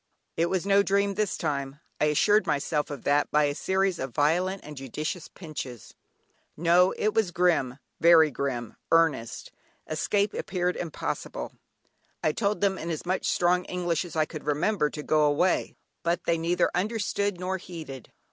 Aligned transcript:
It 0.35 0.47
was 0.47 0.65
no 0.65 0.81
dream 0.81 1.13
this 1.13 1.37
time 1.37 1.79
I 1.99 2.05
assured 2.05 2.47
myself 2.47 2.89
of 2.89 3.03
that 3.03 3.29
by 3.29 3.43
a 3.43 3.53
series 3.53 3.99
of 3.99 4.15
violent 4.15 4.63
and 4.63 4.75
judicious 4.75 5.27
pinches; 5.27 5.93
no! 6.57 6.91
it 6.97 7.13
was 7.13 7.29
grim, 7.29 7.77
very 7.99 8.31
grim, 8.31 8.77
earnest. 8.91 9.51
Escape 9.85 10.33
appeared 10.33 10.75
impossible. 10.75 11.51
I 12.23 12.31
told 12.31 12.61
them 12.61 12.79
in 12.79 12.89
as 12.89 13.05
much 13.05 13.29
strong 13.29 13.63
English 13.65 14.03
as 14.03 14.15
I 14.15 14.25
could 14.25 14.43
remember, 14.47 14.89
to 14.89 15.03
go 15.03 15.23
away, 15.25 15.75
but 16.01 16.23
they 16.23 16.39
neither 16.39 16.71
understood 16.73 17.39
nor 17.39 17.57
heeded. 17.59 18.11